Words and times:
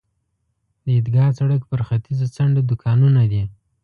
د 0.83 0.85
عیدګاه 0.95 1.35
سړک 1.39 1.61
پر 1.71 1.81
ختیځه 1.87 2.27
څنډه 2.35 2.61
دوکانونه 2.69 3.21
دي. 3.31 3.43